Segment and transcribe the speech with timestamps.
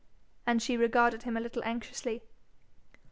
[0.47, 2.23] And she regarded him a little anxiously.